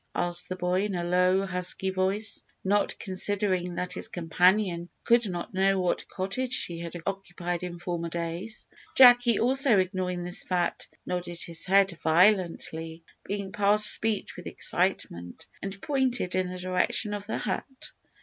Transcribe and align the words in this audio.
asked 0.15 0.49
the 0.49 0.55
boy, 0.55 0.81
in 0.81 0.95
a 0.95 1.03
low, 1.03 1.45
husky 1.45 1.91
voice, 1.91 2.41
not 2.63 2.97
considering 2.97 3.75
that 3.75 3.93
his 3.93 4.07
companion 4.07 4.89
could 5.03 5.29
not 5.29 5.53
know 5.53 5.79
what 5.79 6.07
cottage 6.07 6.53
she 6.53 6.79
had 6.79 6.95
occupied 7.05 7.61
in 7.61 7.77
former 7.77 8.09
days. 8.09 8.67
Jacky, 8.95 9.39
also 9.39 9.77
ignoring 9.77 10.23
this 10.23 10.41
fact, 10.41 10.87
nodded 11.05 11.39
his 11.43 11.67
head 11.67 11.95
violently, 12.03 13.03
being 13.25 13.51
past 13.51 13.93
speech 13.93 14.35
with 14.35 14.47
excitement, 14.47 15.45
and 15.61 15.79
pointed 15.83 16.33
in 16.33 16.49
the 16.49 16.57
direction 16.57 17.13
of 17.13 17.27
the 17.27 17.37
hut. 17.37 17.91